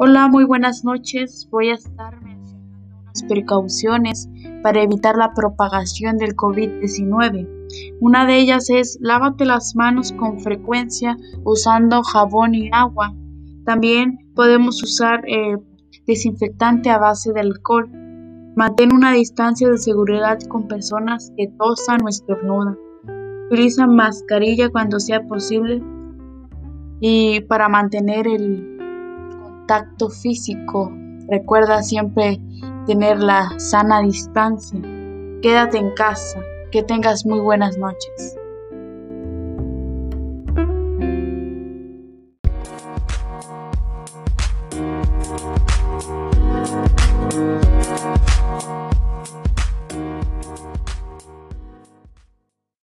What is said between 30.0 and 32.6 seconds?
físico. Recuerda siempre